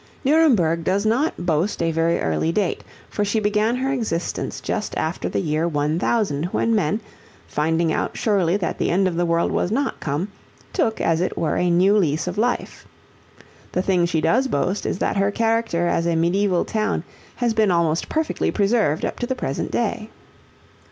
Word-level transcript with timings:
Nuremberg 0.25 0.83
does 0.83 1.05
not 1.05 1.45
boast 1.45 1.79
a 1.83 1.91
very 1.91 2.19
early 2.19 2.51
date, 2.51 2.83
for 3.07 3.23
she 3.23 3.39
began 3.39 3.75
her 3.75 3.91
existence 3.93 4.59
just 4.59 4.97
after 4.97 5.29
the 5.29 5.39
year 5.41 5.67
one 5.67 5.99
thousand 5.99 6.45
when 6.45 6.73
men, 6.73 6.99
finding 7.45 7.93
out 7.93 8.17
surely 8.17 8.57
that 8.57 8.79
the 8.79 8.89
end 8.89 9.07
of 9.07 9.15
the 9.15 9.27
world 9.27 9.51
was 9.51 9.69
not 9.71 9.99
come, 9.99 10.29
took 10.73 10.99
as 10.99 11.21
it 11.21 11.37
were 11.37 11.55
a 11.55 11.69
new 11.69 11.95
lease 11.95 12.25
of 12.25 12.39
life. 12.39 12.87
The 13.73 13.83
thing 13.83 14.07
she 14.07 14.21
does 14.21 14.47
boast 14.47 14.87
is 14.87 14.97
that 14.97 15.17
her 15.17 15.29
character 15.29 15.85
as 15.87 16.07
a 16.07 16.13
mediæval 16.15 16.65
town 16.65 17.03
has 17.35 17.53
been 17.53 17.69
almost 17.69 18.09
perfectly 18.09 18.49
preserved 18.49 19.05
up 19.05 19.19
to 19.19 19.27
the 19.27 19.35
present 19.35 19.69
day. 19.69 20.09